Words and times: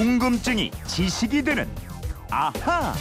궁금증이 0.00 0.70
지식이 0.86 1.42
되는 1.42 1.68
아하. 2.30 2.94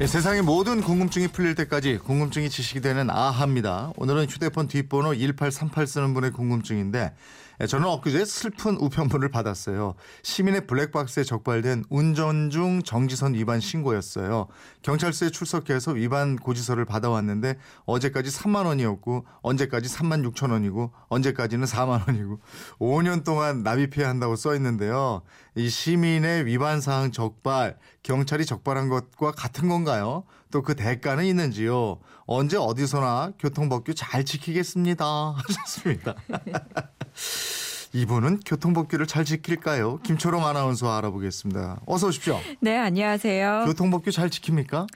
예, 0.00 0.08
세상의 0.08 0.42
모든 0.42 0.80
궁금증이 0.80 1.28
풀릴 1.28 1.54
때까지 1.54 1.98
궁금증이 1.98 2.50
지식이 2.50 2.80
되는 2.80 3.08
아하입니다. 3.08 3.92
오늘은 3.96 4.26
휴대폰 4.28 4.66
뒷번호 4.66 5.14
1838 5.14 5.86
쓰는 5.86 6.14
분의 6.14 6.32
궁금증인데 6.32 7.14
예, 7.53 7.53
저는 7.68 7.86
엊그제 7.86 8.24
슬픈 8.24 8.76
우편물을 8.76 9.28
받았어요. 9.30 9.94
시민의 10.22 10.66
블랙박스에 10.66 11.22
적발된 11.22 11.84
운전 11.88 12.50
중 12.50 12.82
정지선 12.82 13.34
위반 13.34 13.60
신고였어요. 13.60 14.48
경찰서에 14.82 15.30
출석해서 15.30 15.92
위반 15.92 16.36
고지서를 16.36 16.84
받아왔는데 16.84 17.56
어제까지 17.86 18.30
3만 18.30 18.66
원이었고 18.66 19.24
언제까지 19.42 19.88
3만 19.88 20.28
6천 20.32 20.50
원이고 20.50 20.90
언제까지는 21.08 21.66
4만 21.66 22.06
원이고 22.08 22.40
5년 22.80 23.24
동안 23.24 23.62
납입해야 23.62 24.08
한다고 24.08 24.34
써 24.36 24.54
있는데요. 24.56 25.22
이 25.54 25.68
시민의 25.68 26.46
위반 26.46 26.80
사항 26.80 27.12
적발 27.12 27.78
경찰이 28.02 28.44
적발한 28.44 28.88
것과 28.88 29.30
같은 29.32 29.68
건가요? 29.68 30.24
또 30.54 30.62
그 30.62 30.76
대가는 30.76 31.24
있는지요? 31.24 31.98
언제 32.26 32.56
어디서나 32.56 33.32
교통법규 33.40 33.92
잘 33.94 34.24
지키겠습니다. 34.24 35.04
하셨습니다. 35.36 36.14
이분은 37.92 38.40
교통법규를 38.46 39.06
잘 39.08 39.24
지킬까요? 39.24 39.98
김초롱 40.04 40.46
아나운서 40.46 40.96
알아보겠습니다. 40.96 41.80
어서 41.86 42.06
오십시오. 42.06 42.38
네, 42.60 42.78
안녕하세요. 42.78 43.64
교통법규 43.66 44.12
잘 44.12 44.30
지킵니까? 44.30 44.86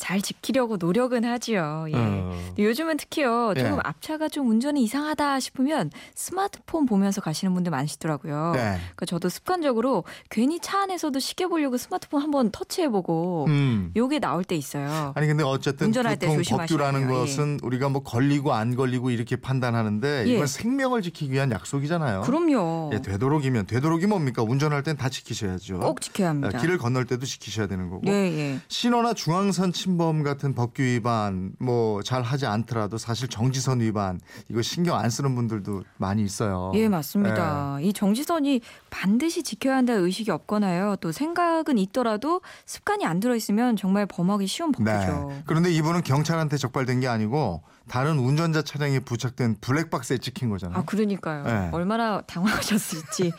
잘 0.00 0.20
지키려고 0.20 0.76
노력은 0.78 1.24
하지요. 1.24 1.86
예. 1.90 1.94
어. 1.96 2.54
요즘은 2.58 2.96
특히요. 2.96 3.54
조금 3.56 3.74
예. 3.74 3.78
앞차가 3.84 4.28
좀 4.28 4.50
운전이 4.50 4.82
이상하다 4.82 5.38
싶으면 5.38 5.92
스마트폰 6.14 6.86
보면서 6.86 7.20
가시는 7.20 7.54
분들 7.54 7.70
많으시더라고요. 7.70 8.52
네. 8.54 8.60
그러니까 8.78 9.06
저도 9.06 9.28
습관적으로 9.28 10.02
괜히 10.28 10.58
차 10.58 10.80
안에서도 10.80 11.16
시계 11.20 11.46
보려고 11.46 11.76
스마트폰 11.76 12.20
한번 12.20 12.50
터치해보고 12.50 13.44
음. 13.48 13.92
요게 13.94 14.18
나올 14.18 14.42
때 14.42 14.56
있어요. 14.56 15.12
아니 15.14 15.28
근데 15.28 15.44
어쨌든 15.44 15.86
운전할 15.86 16.18
때 16.18 16.34
조심하셔야 16.34 16.92
돼요. 16.92 17.08
것은 17.08 17.60
우리가 17.62 17.88
뭐 17.88 18.02
걸리고 18.02 18.54
안 18.54 18.74
걸리고 18.74 19.10
이렇게 19.10 19.36
판단하는데 19.36 20.24
예. 20.26 20.32
이건 20.34 20.48
생명을 20.48 21.02
지키기 21.02 21.32
위한 21.32 21.52
약속이잖아요. 21.52 22.22
그럼요. 22.22 22.90
예, 22.92 23.00
되도록이면 23.02 23.66
되도록이 23.66 24.06
뭡니까? 24.06 24.42
운전할 24.42 24.82
땐 24.82 24.96
다 24.96 25.10
지키셔야죠. 25.10 25.80
꼭 25.80 26.00
지켜야 26.00 26.30
합니다. 26.30 26.56
아, 26.56 26.60
길을 26.60 26.78
건널 26.78 27.04
때도 27.04 27.26
지키셔야 27.26 27.66
되는 27.66 27.90
거고. 27.90 28.06
예, 28.06 28.12
예. 28.12 28.60
신호나 28.68 29.12
중앙선 29.12 29.72
침범 29.80 30.22
같은 30.22 30.54
법규 30.54 30.82
위반 30.82 31.52
뭐 31.58 32.00
잘 32.02 32.22
하지 32.22 32.46
않더라도 32.46 32.96
사실 32.98 33.28
정지선 33.28 33.80
위반 33.80 34.20
이거 34.48 34.62
신경 34.62 34.96
안 34.98 35.10
쓰는 35.10 35.34
분들도 35.34 35.82
많이 35.98 36.22
있어요. 36.22 36.72
예, 36.74 36.88
맞습니다. 36.88 37.78
이 37.82 37.92
정지선이 37.92 38.60
반드시 38.90 39.42
지켜야 39.42 39.76
한다는 39.76 40.04
의식이 40.04 40.30
없거나요. 40.30 40.96
또 41.00 41.12
생각은 41.12 41.76
있더라도 41.78 42.40
습관이 42.64 43.04
안 43.04 43.20
들어 43.20 43.34
있으면 43.36 43.76
정말 43.76 44.06
범하기 44.06 44.46
쉬운 44.46 44.72
네. 44.78 44.84
법규죠. 44.84 45.42
그런데 45.46 45.70
이분은 45.72 46.02
경찰한테 46.02 46.56
적발된 46.56 47.00
게 47.00 47.08
아니고 47.08 47.62
다른 47.88 48.18
운전자 48.18 48.62
차량에 48.62 49.00
부착된 49.00 49.56
블랙박스에 49.60 50.18
찍힌 50.18 50.48
거잖아요. 50.50 50.78
아, 50.78 50.84
그러니까요. 50.84 51.44
네. 51.44 51.68
얼마나 51.72 52.20
당황하셨을지. 52.22 53.32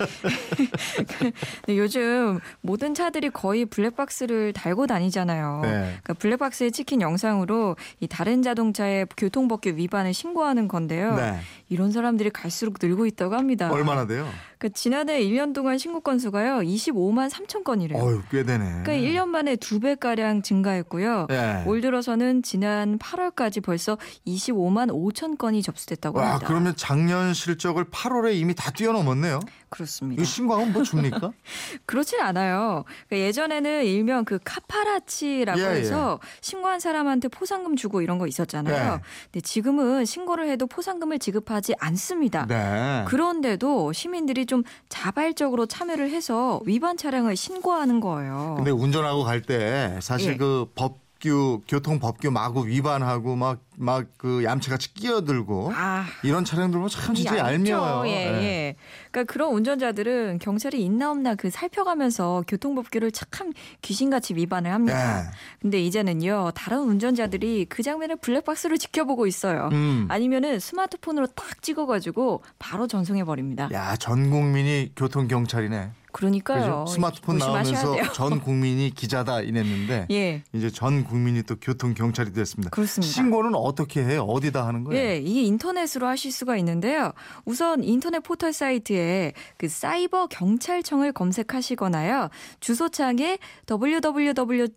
근데 1.20 1.32
요즘 1.78 2.40
모든 2.62 2.94
차들이 2.94 3.30
거의 3.30 3.66
블랙박스를 3.66 4.54
달고 4.54 4.88
다니잖아요. 4.88 5.60
네. 5.64 5.70
그러니까 5.70 6.14
블랙박스에 6.28 6.72
찍힌 6.72 7.02
영상으로 7.02 7.78
이 8.00 8.08
다른 8.08 8.42
자동차의 8.42 9.08
교통법규 9.16 9.70
위반을 9.76 10.14
신고하는 10.14 10.68
건데요. 10.68 11.16
네. 11.16 11.40
이런 11.70 11.92
사람들이 11.92 12.30
갈수록 12.32 12.76
늘고 12.82 13.06
있다고 13.06 13.36
합니다. 13.36 13.72
얼마나 13.72 14.06
돼요? 14.06 14.28
그러니까 14.58 14.76
지난해 14.76 15.22
1년 15.24 15.54
동안 15.54 15.78
신고 15.78 16.00
건수가요. 16.02 16.60
25만 16.60 17.30
3천 17.30 17.64
건이래요. 17.64 18.02
어유 18.04 18.22
꽤 18.32 18.44
되네. 18.44 18.84
그러니까 18.84 18.94
1년 18.94 19.28
만에 19.28 19.56
두 19.56 19.78
배 19.80 19.94
가량 19.94 20.42
증가했고요. 20.42 21.28
네. 21.30 21.64
올 21.68 21.82
들어서는 21.82 22.42
지난 22.42 22.98
8월까지 22.98 23.64
벌써 23.64 23.96
25만 24.26 24.90
5천 24.90 25.38
건이 25.38 25.62
접수됐다고 25.62 26.18
와, 26.18 26.32
합니다. 26.32 26.48
그러면 26.48 26.74
작년 26.76 27.36
실적을 27.36 27.86
8월에 27.86 28.36
이미 28.36 28.56
다 28.56 28.72
뛰어넘었네요. 28.72 29.40
그렇습니다. 29.70 30.20
이 30.22 30.26
신고하면 30.26 30.74
뭐 30.74 30.82
줍니까? 30.82 31.32
그렇진 31.86 32.20
않아요. 32.22 32.86
그러니까 33.08 33.28
예전에는 33.28 33.86
일명 33.86 34.26
그 34.26 34.40
카파라치라고 34.44 35.60
예, 35.60 35.66
해서 35.66 36.20
신고한 36.42 36.80
사람한테 36.80 37.28
포상금 37.28 37.76
주고 37.76 38.02
이런 38.02 38.18
거 38.18 38.26
있었잖아요. 38.26 38.96
네. 38.96 39.02
근데 39.26 39.42
지금은 39.42 40.06
신고를 40.06 40.50
해도 40.50 40.66
포상금을 40.66 41.20
지급하지 41.20 41.76
않습니다. 41.80 42.48
네. 42.48 43.04
그런데도 43.08 43.94
시민들이 43.94 44.47
좀 44.48 44.64
자발적으로 44.90 45.66
참여를 45.68 46.10
해서 46.10 46.60
위반 46.66 46.98
차량을 46.98 47.36
신고하는 47.36 48.00
거예요. 48.00 48.56
근데 48.58 48.72
운전하고 48.72 49.24
갈 49.24 49.42
때 49.42 50.00
사실 50.02 50.34
예. 50.34 50.38
그법 50.38 51.07
규 51.20 51.62
교통 51.68 52.00
법규 52.00 52.32
마구 52.32 52.68
위반하고 52.68 53.36
막 53.36 53.68
막 53.78 54.08
그 54.18 54.44
얌체같이 54.44 54.94
끼어들고 54.96 55.72
아, 55.76 56.06
이런 56.24 56.44
차량들 56.44 56.78
보면 56.78 56.90
참 56.90 57.14
진짜. 57.14 57.38
얄미워요. 57.38 58.08
예, 58.08 58.12
예. 58.12 58.44
예. 58.44 58.76
그러니까 59.12 59.32
그런 59.32 59.54
운전자들은 59.54 60.40
경찰이 60.40 60.84
있나 60.84 61.12
없나 61.12 61.36
그 61.36 61.52
살펴가면서 61.52 62.44
교통법규를 62.48 63.12
참 63.12 63.54
귀신같이 63.84 64.34
위반을 64.36 64.72
합니다. 64.72 65.20
예. 65.22 65.26
근데 65.62 65.80
이제는요 65.82 66.52
다른 66.56 66.80
운전자들이 66.80 67.66
그 67.70 67.84
장면을 67.84 68.16
블랙박스로 68.16 68.78
지켜보고 68.78 69.28
있어요. 69.28 69.70
음. 69.72 70.08
아니면은 70.10 70.60
스마트폰으로 70.60 71.28
딱 71.28 71.62
찍어가지고 71.62 72.44
바로 72.58 72.88
전송해 72.88 73.24
버립니다. 73.24 73.70
야, 73.72 73.96
전 73.98 74.32
국민이 74.32 74.92
교통 74.96 75.28
경찰이네. 75.28 75.92
그러니까요. 76.18 76.86
그죠? 76.86 76.86
스마트폰 76.88 77.38
나오면서 77.38 77.94
돼요. 77.94 78.12
전 78.12 78.42
국민이 78.42 78.90
기자다 78.90 79.42
이랬는데 79.42 80.08
예. 80.10 80.42
이제 80.52 80.72
전 80.72 81.04
국민이 81.04 81.44
또 81.44 81.56
교통 81.62 81.94
경찰이 81.94 82.34
됐습니다. 82.34 82.72
그렇습니다. 82.72 83.14
신고는 83.14 83.54
어떻게 83.54 84.04
해요? 84.04 84.24
어디다 84.24 84.66
하는 84.66 84.84
거예요? 84.84 85.00
예, 85.00 85.18
이게 85.18 85.44
인터넷으로 85.44 86.08
하실 86.08 86.32
수가 86.32 86.58
있는데요. 86.58 87.14
우선 87.46 87.84
인터넷 87.84 88.22
포털 88.22 88.52
사이트에 88.52 89.34
그 89.58 89.70
사이버 89.70 90.26
경찰청을 90.26 91.12
검색하시거나요. 91.12 92.30
주소창에 92.62 93.38
www. 93.70 94.70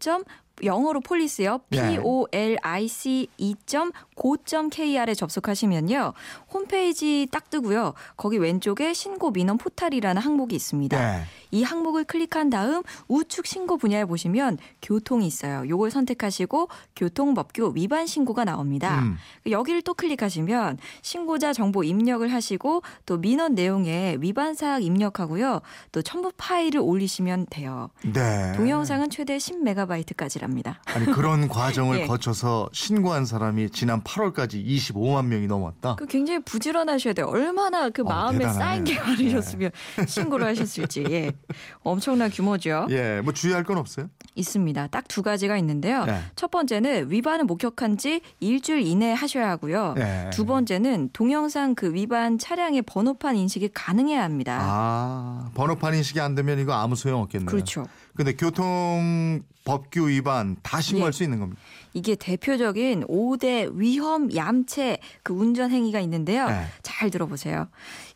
영어로 0.63 1.01
폴리스요. 1.01 1.61
예. 1.73 1.77
p 1.77 1.99
o 2.03 2.27
l 2.33 2.57
i 2.63 2.89
c 2.89 3.29
e 3.37 3.55
go.kr에 3.67 5.15
접속하시면요. 5.15 6.13
홈페이지 6.53 7.27
딱 7.31 7.51
뜨고요. 7.51 7.95
거기 8.17 8.39
왼쪽에 8.39 8.93
신고 8.93 9.31
민원 9.31 9.59
포탈이라는 9.59 10.21
항목이 10.21 10.55
있습니다. 10.55 10.99
네. 10.99 11.25
이 11.51 11.63
항목을 11.63 12.05
클릭한 12.05 12.51
다음 12.51 12.83
우측 13.09 13.47
신고 13.47 13.77
분야에 13.77 14.05
보시면 14.05 14.59
교통이 14.83 15.27
있어요. 15.27 15.69
요걸 15.69 15.91
선택하시고 15.91 16.69
교통법규 16.97 17.73
위반 17.75 18.07
신고가 18.07 18.45
나옵니다. 18.45 19.01
음. 19.01 19.17
여기를 19.51 19.83
또 19.83 19.95
클릭하시면 19.95 20.79
신고자 21.03 21.53
정보 21.53 21.83
입력을 21.83 22.27
하시고 22.33 22.83
또 23.07 23.19
민원 23.19 23.55
내용에 23.55 24.17
위반 24.21 24.55
사항 24.55 24.83
입력하고요. 24.83 25.61
또 25.93 26.03
첨부 26.03 26.31
파일을 26.37 26.81
올리시면 26.81 27.47
돼요. 27.51 27.91
네. 28.03 28.53
동영상은 28.57 29.11
최대 29.11 29.37
10메가바이트까지랍니다. 29.37 30.50
아니 30.87 31.07
그런 31.07 31.47
과정을 31.49 32.01
예. 32.01 32.07
거쳐서 32.07 32.69
신고한 32.73 33.25
사람이 33.27 33.71
지난 33.71 34.03
8월까지 34.03 34.65
25만 34.67 35.27
명이 35.27 35.47
넘었다. 35.47 35.97
그 35.97 36.07
굉장히 36.07 36.41
부지런하셔야 36.41 37.13
돼요. 37.15 37.27
얼마나 37.29 37.89
그 37.91 38.03
어, 38.03 38.05
마음에 38.05 38.39
대단하네. 38.39 38.59
쌓인 38.59 38.85
게 38.85 38.99
많으셨으면 39.01 39.71
신고를 40.07 40.47
하셨을지. 40.47 41.05
예. 41.11 41.33
엄청난 41.83 42.31
규모죠. 42.31 42.87
예, 42.91 43.21
뭐 43.23 43.33
주의할 43.33 43.65
건 43.65 43.79
없어요? 43.79 44.09
있습니다. 44.35 44.87
딱 44.89 45.05
두 45.11 45.23
가지가 45.25 45.57
있는데요. 45.59 46.05
네. 46.05 46.21
첫 46.37 46.53
번째는 46.53 47.11
위반을 47.11 47.45
목격한 47.47 47.99
지 47.99 48.21
일주일 48.39 48.87
이내에 48.87 49.13
하셔야 49.13 49.51
하고요. 49.51 49.95
네. 49.97 50.31
두 50.33 50.47
번째는 50.47 51.11
동영상 51.13 51.75
그 51.75 51.93
위반 51.93 52.39
차량의 52.39 52.83
번호판 52.83 53.35
인식이 53.37 53.71
가능해야 53.75 54.23
합니다. 54.23 54.57
아, 54.63 55.51
번호판 55.55 55.95
인식이 55.97 56.21
안 56.21 56.37
되면 56.37 56.61
이거 56.61 56.75
아무 56.75 56.95
소용 56.95 57.23
없겠네요. 57.23 57.47
그렇죠. 57.51 57.87
근데 58.21 58.35
교통 58.35 59.41
법규 59.65 60.09
위반 60.09 60.55
다 60.63 60.83
신고할 60.83 61.09
예. 61.09 61.13
수 61.13 61.23
있는 61.23 61.41
겁니다. 61.41 61.59
이게 61.95 62.15
대표적인 62.15 63.07
5대 63.07 63.71
위험 63.73 64.35
얌체 64.35 64.99
그 65.23 65.33
운전 65.33 65.71
행위가 65.71 66.01
있는데요. 66.01 66.47
네. 66.47 66.67
잘 66.83 67.09
들어보세요. 67.09 67.69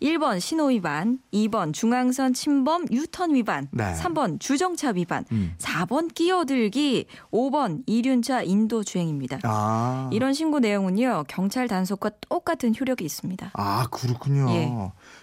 1번 0.02 0.40
신호 0.40 0.66
위반, 0.66 1.20
2번 1.32 1.72
중앙선 1.72 2.34
침범 2.34 2.84
유턴 2.90 3.34
위반, 3.34 3.68
네. 3.70 3.94
3번 3.94 4.38
주정차 4.40 4.90
위반, 4.90 5.24
음. 5.32 5.54
4번 5.56 6.12
끼어들기, 6.12 7.06
5번 7.32 7.82
이륜차 7.86 8.42
인도 8.42 8.84
주행입니다. 8.84 9.38
아. 9.44 10.10
이런 10.12 10.34
신고 10.34 10.58
내용은요. 10.58 11.24
경찰 11.28 11.66
단속과 11.66 12.10
똑같은 12.28 12.74
효력이 12.78 13.06
있습니다. 13.06 13.52
아, 13.54 13.86
그렇군요. 13.90 14.50
예. 14.50 14.70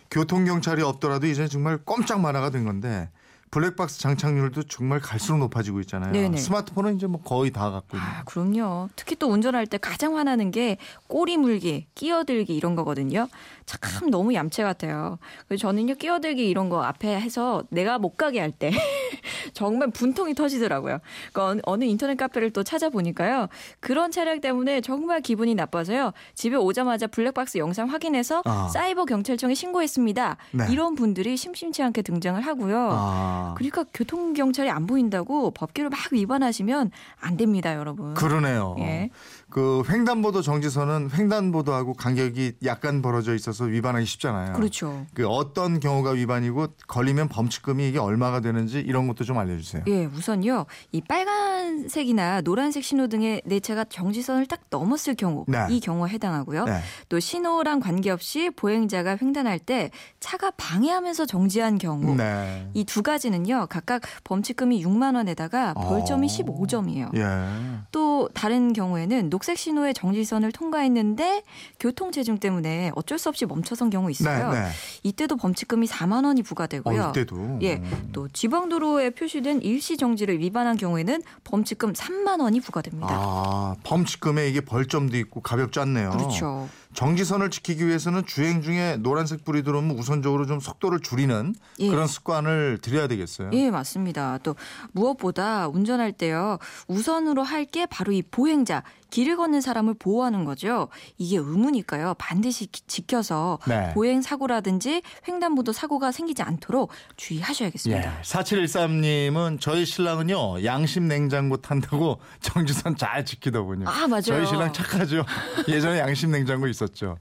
교통 0.10 0.46
경찰이 0.46 0.82
없더라도 0.82 1.28
이제 1.28 1.48
정말 1.48 1.78
꼼짝 1.78 2.20
만화가 2.20 2.50
된 2.50 2.66
건데 2.66 3.12
블랙박스 3.52 4.00
장착률도 4.00 4.64
정말 4.64 5.02
갈수록 5.02 5.38
높아지고 5.40 5.82
있잖아요. 5.82 6.14
네네. 6.14 6.38
스마트폰은 6.38 6.96
이제 6.96 7.06
뭐 7.06 7.22
거의 7.22 7.52
다 7.52 7.70
갖고 7.70 7.98
있는. 7.98 8.10
아, 8.10 8.24
그럼요. 8.24 8.88
특히 8.96 9.16
또 9.18 9.28
운전할 9.28 9.68
때 9.68 9.78
가장 9.78 10.18
화나는 10.18 10.52
게 10.52 10.78
꼬리 11.08 11.36
물기, 11.36 11.86
끼어들기 11.94 12.56
이런 12.56 12.76
거거든요. 12.76 13.28
참 13.66 14.10
너무 14.10 14.34
얌체 14.34 14.64
같아요. 14.64 15.18
그래서 15.48 15.62
저는요, 15.62 15.96
끼어들기 15.96 16.50
이런 16.50 16.70
거 16.70 16.82
앞에 16.84 17.20
해서 17.20 17.64
내가 17.70 18.00
못 18.00 18.16
가게 18.18 18.40
할 18.40 18.52
때 18.52 18.72
정말 19.54 19.92
분통이 19.92 20.34
터지더라고요. 20.36 21.00
그러니까 21.34 21.62
어느- 21.66 21.84
인터넷 21.86 22.16
카페를 22.18 22.52
또 22.52 22.64
찾아보니까요. 22.64 23.48
그런 23.80 24.12
차량 24.12 24.40
때문에 24.42 24.82
정말 24.82 25.22
기분이 25.22 25.56
나빠서요. 25.56 26.12
집에 26.36 26.56
오자마자 26.58 27.08
블랙박스 27.08 27.58
영상 27.60 27.90
확인해서 27.90 28.42
아. 28.46 28.68
사이버 28.74 29.06
경찰청에 29.06 29.54
신고했습니다. 29.54 30.38
네. 30.52 30.66
이런 30.70 30.96
분들이 30.96 31.38
심심치 31.38 31.82
않게 31.84 32.02
등장을 32.02 32.40
하고요. 32.42 32.90
아, 32.92 33.41
그러니까 33.58 33.86
교통 33.94 34.34
경찰이 34.34 34.70
안 34.70 34.88
보인다고 34.88 35.52
법규를 35.52 35.90
막 35.90 36.00
위반하시면 36.12 36.92
안 37.20 37.38
됩니다, 37.38 37.76
여러분. 37.76 38.14
그러네요. 38.14 38.76
예. 38.80 39.10
그 39.50 39.84
횡단보도 39.90 40.42
정지선은 40.42 41.10
횡단보도하고 41.14 41.94
간격이 41.94 42.54
약간 42.64 43.02
벌어져 43.02 43.36
있어서 43.36 43.66
위반하기 43.66 44.06
쉽잖아요. 44.06 44.54
그렇죠. 44.54 45.06
그 45.14 45.28
어떤 45.28 45.80
경우가 45.80 46.12
위반이고 46.12 46.68
걸리면 46.88 47.28
범칙금이 47.28 47.88
이게 47.90 48.00
얼마가 48.00 48.40
되는지 48.40 48.80
이런 48.80 49.08
것도 49.08 49.26
좀 49.26 49.38
알려주세요. 49.38 49.84
예, 49.88 50.06
우선요. 50.06 50.66
이 50.94 51.02
빨간색이나 51.02 52.42
노란색 52.42 52.84
신호등의 52.84 53.42
내 53.46 53.60
차가 53.60 53.84
정지선을 53.84 54.46
딱 54.46 54.62
넘었을 54.70 55.16
경우 55.16 55.44
네. 55.48 55.66
이 55.70 55.80
경우에 55.82 56.10
해당하고요. 56.12 56.66
네. 56.66 56.80
또 57.10 57.20
신호랑 57.20 57.82
관계없이 57.82 58.52
보행자가 58.52 59.18
횡단할 59.22 59.60
때 59.60 59.92
차가 60.20 60.52
방해하면서 60.52 61.26
정지한 61.26 61.78
경우 61.78 62.16
네. 62.16 62.70
이두 62.74 63.04
가지 63.04 63.30
는요. 63.32 63.66
각각 63.70 64.02
범칙금이 64.24 64.84
6만 64.84 65.16
원에다가 65.16 65.74
벌점이 65.74 66.28
어. 66.28 66.30
15점이에요. 66.30 67.18
예. 67.18 67.82
또 67.92 68.30
다른 68.34 68.74
경우에는 68.74 69.30
녹색 69.30 69.58
신호의 69.58 69.94
정지선을 69.94 70.52
통과했는데 70.52 71.44
교통 71.80 72.12
체증 72.12 72.38
때문에 72.38 72.92
어쩔 72.96 73.18
수 73.18 73.30
없이 73.30 73.46
멈춰선 73.46 73.90
경우 73.90 74.12
있어요. 74.12 74.52
네, 74.52 74.60
네. 74.62 74.68
이때도 75.04 75.38
범칙금이 75.38 75.88
4만 75.88 76.26
원이 76.26 76.44
부과되고요. 76.44 77.02
어, 77.04 77.10
이때도. 77.10 77.60
예, 77.62 77.76
음. 77.76 78.10
또 78.12 78.28
지방도로에 78.28 79.12
표시된 79.12 79.62
일시 79.62 79.98
정지를 79.98 80.40
위반한 80.40 80.78
경우에는 80.78 81.22
범칙금 81.44 81.94
3만 81.94 82.42
원이 82.42 82.60
부과됩니다. 82.60 83.08
아, 83.12 83.76
범칙금에 83.84 84.48
이게 84.50 84.62
벌점도 84.62 85.18
있고 85.18 85.42
가볍지 85.42 85.80
않네요. 85.80 86.12
그렇죠. 86.12 86.68
정지선을 86.94 87.50
지키기 87.52 87.88
위해서는 87.88 88.26
주행 88.26 88.62
중에 88.62 88.98
노란색 88.98 89.46
불이 89.46 89.64
들어오면 89.64 89.98
우선적으로 89.98 90.46
좀 90.46 90.60
속도를 90.60 91.00
줄이는 91.00 91.56
예. 91.80 91.90
그런 91.90 92.08
습관을 92.08 92.80
들여야 92.82 93.08
되겠어요. 93.08 93.50
예, 93.54 93.72
맞습니다. 93.72 94.40
또 94.44 94.56
무엇보다 94.92 95.68
운전할 95.70 96.12
때요. 96.12 96.58
우선으로 96.88 97.44
할 97.44 97.62
게 97.72 97.86
바로 97.86 98.12
이 98.12 98.22
보행자, 98.22 98.84
길을 99.12 99.38
걷는 99.38 99.62
사람을 99.62 99.94
보호하는 100.00 100.44
거죠. 100.46 100.88
이게 101.20 101.38
의무니까요. 101.38 102.16
반드시 102.18 102.66
기- 102.66 102.82
지켜서 102.88 103.60
네. 103.68 103.92
보행 103.94 104.22
사고라든지 104.22 105.04
횡단보도 105.28 105.72
사고가 105.74 106.12
생기지 106.12 106.42
않도록 106.42 106.90
주의하셔야겠습니다. 107.18 108.18
예. 108.20 108.22
4713님은 108.24 109.60
저희 109.60 109.86
신랑은요 109.86 110.64
양심 110.64 111.08
냉장고 111.08 111.58
탄다고 111.58 112.20
정지선 112.42 112.96
잘 112.96 113.26
지키더군요. 113.26 113.88
아, 113.88 114.08
맞아요. 114.08 114.22
저희 114.22 114.46
신랑 114.48 114.74
착하죠. 114.74 115.26
예전에 115.68 116.00
양심 116.00 116.32
냉장고 116.32 116.68
있었죠. 116.68 117.18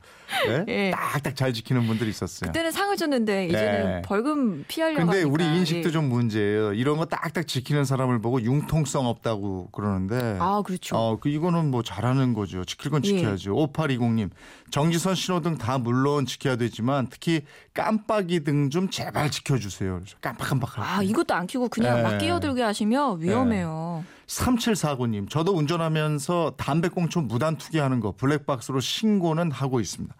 네? 0.46 0.64
예. 0.69 0.90
딱딱 0.92 1.34
잘 1.34 1.52
지키는 1.52 1.87
분들이 1.87 2.10
있었어요. 2.10 2.48
그때는 2.52 2.70
상을 2.70 2.96
줬는데 2.96 3.46
이제는 3.48 3.96
예. 3.98 4.02
벌금 4.02 4.64
피하려고 4.69 5.00
근데 5.06 5.19
하니까. 5.22 5.31
우리 5.32 5.44
인식도 5.58 5.88
예. 5.88 5.92
좀 5.92 6.08
문제예요. 6.08 6.72
이런 6.75 6.96
거 6.98 7.04
딱딱 7.06 7.46
지키는 7.48 7.84
사람을 7.84 8.20
보고 8.20 8.40
융통성 8.40 9.06
없다고 9.06 9.70
그러는데. 9.72 10.37
아, 10.40 10.62
그렇죠. 10.64 10.96
어, 10.96 11.19
그 11.20 11.28
이거는 11.28 11.70
뭐 11.70 11.79
잘하는 11.82 12.34
거죠. 12.34 12.64
지킬 12.64 12.90
건 12.90 13.02
예. 13.04 13.08
지켜야죠. 13.08 13.54
5820님. 13.54 14.30
정지선 14.70 15.14
신호등 15.14 15.58
다 15.58 15.78
물론 15.78 16.26
지켜야 16.26 16.56
되지만 16.56 17.08
특히 17.10 17.42
깜빡이 17.74 18.44
등 18.44 18.70
좀 18.70 18.88
제발 18.90 19.30
지켜주세요. 19.30 20.00
깜빡깜빡. 20.20 20.78
아, 20.78 21.02
이것도 21.02 21.34
안 21.34 21.46
켜고 21.46 21.68
그냥 21.68 21.98
예. 21.98 22.02
막 22.02 22.18
끼어들게 22.18 22.62
하시면 22.62 23.20
위험해요. 23.20 24.04
3749님. 24.26 25.28
저도 25.28 25.52
운전하면서 25.56 26.54
담배꽁초 26.56 27.22
무단 27.22 27.56
투기하는 27.56 27.98
거 27.98 28.12
블랙박스로 28.16 28.78
신고는 28.78 29.50
하고 29.50 29.80
있습니다. 29.80 30.14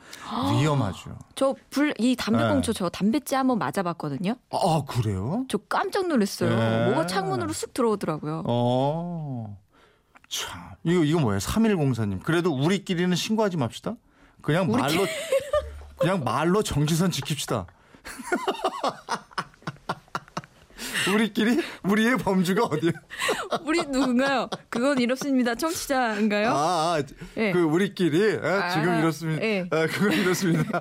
위험하죠. 0.61 1.17
저 1.37 1.55
불 1.71 1.95
이 1.99 2.17
담배꽁초 2.17 2.73
네. 2.73 2.79
저 2.79 2.89
담배째 2.89 3.37
한번 3.37 3.59
맞아봤거든요. 3.59 4.35
아, 4.51 4.83
그래요? 4.89 5.45
저 5.49 5.59
깜짝 5.59 6.09
놀랐어요. 6.09 6.51
네. 6.57 6.87
뭐가 6.87 7.07
창문으로 7.07 7.53
쑥 7.53 7.73
들어오더라고요. 7.73 8.43
어. 8.47 9.57
참. 10.31 10.61
이거, 10.85 11.05
이거 11.05 11.19
뭐예요? 11.19 11.39
3104님. 11.41 12.23
그래도 12.23 12.55
우리끼리는 12.55 13.15
신고하지 13.15 13.59
맙시다. 13.59 13.97
그냥 14.41 14.71
말로, 14.71 15.05
그냥 15.99 16.25
말로 16.25 16.63
정지선 16.63 17.11
지킵시다. 17.11 17.67
우리끼리? 21.13 21.61
우리의 21.83 22.17
범주가 22.19 22.65
어디야? 22.65 22.93
우리 23.67 23.83
누군가요? 23.83 24.49
그건 24.69 24.99
이렇습니다. 24.99 25.55
청취자인가요? 25.55 26.51
아, 26.51 26.55
아 26.97 27.03
예. 27.37 27.53
그 27.53 27.63
우리끼리 27.63 28.23
에, 28.23 28.33
지금 28.73 28.91
아, 28.91 28.99
이렇습니다. 28.99 29.43
예. 29.43 29.67
아, 29.71 29.87
그건 29.87 30.13
이렇습니다. 30.13 30.81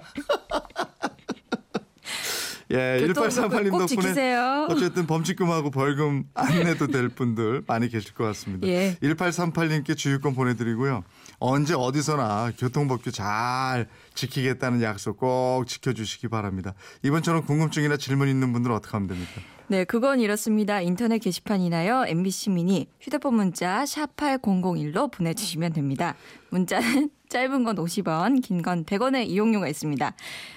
예, 2.71 3.03
교통법을 3.07 3.29
1838님 3.29 3.71
꼭 3.71 3.85
덕분에. 3.87 4.35
어쨌든 4.69 5.07
범칙금하고 5.07 5.71
벌금 5.71 6.25
안 6.35 6.63
내도 6.63 6.87
될 6.87 7.09
분들 7.09 7.63
많이 7.65 7.89
계실 7.89 8.13
것 8.13 8.25
같습니다. 8.25 8.67
예. 8.67 8.95
1838님께 9.01 9.97
주유권 9.97 10.35
보내드리고요. 10.35 11.03
언제 11.39 11.73
어디서나 11.73 12.51
교통법규 12.57 13.11
잘 13.11 13.87
지키겠다는 14.13 14.81
약속 14.83 15.17
꼭 15.17 15.65
지켜주시기 15.65 16.27
바랍니다. 16.27 16.73
이번처럼 17.03 17.45
궁금증이나 17.45 17.97
질문 17.97 18.27
있는 18.27 18.53
분들은 18.53 18.75
어떻게 18.75 18.91
하면 18.91 19.07
됩니까? 19.07 19.41
네, 19.67 19.83
그건 19.83 20.19
이렇습니다. 20.19 20.81
인터넷 20.81 21.19
게시판이나요. 21.19 22.05
MBC 22.07 22.49
미니 22.49 22.87
휴대폰 22.99 23.35
문자 23.35 23.85
샵 23.85 24.15
8001로 24.15 25.11
보내주시면 25.11 25.73
됩니다. 25.73 26.15
문자는 26.49 27.09
짧은 27.29 27.63
건 27.63 27.75
50원, 27.75 28.41
긴 28.43 28.61
건 28.61 28.83
100원의 28.85 29.27
이용료가 29.27 29.67
있습니다. 29.67 30.13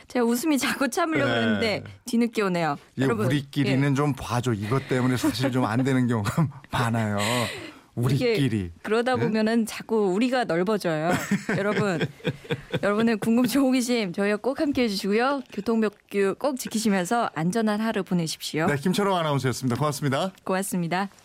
제가 0.08 0.24
웃음이 0.24 0.58
자꾸 0.58 0.88
참으려고 0.88 1.30
네. 1.30 1.36
했는데 1.40 1.84
뒤늦게 2.06 2.42
오네요. 2.42 2.76
이 2.96 3.04
우리끼리는 3.04 3.90
예. 3.90 3.94
좀 3.94 4.12
봐줘. 4.14 4.52
이것 4.54 4.88
때문에 4.88 5.16
사실 5.16 5.52
좀 5.52 5.64
안 5.64 5.84
되는 5.84 6.06
경우가 6.06 6.48
많아요. 6.72 7.18
우리끼리. 7.94 8.72
그러다 8.82 9.16
네? 9.16 9.20
보면은 9.22 9.66
자꾸 9.66 10.12
우리가 10.14 10.44
넓어져요. 10.44 11.12
여러분, 11.58 12.00
여러분의 12.82 13.16
궁금증, 13.18 13.60
호기심 13.62 14.14
저희와 14.14 14.38
꼭 14.38 14.60
함께 14.60 14.84
해 14.84 14.88
주시고요. 14.88 15.42
교통법규 15.52 16.36
꼭 16.38 16.58
지키시면서 16.58 17.28
안전한 17.34 17.80
하루 17.82 18.02
보내십시오. 18.02 18.66
네, 18.66 18.76
김철호 18.76 19.14
아나운서였습니다. 19.14 19.76
고맙습니다. 19.76 20.32
고맙습니다. 20.42 21.10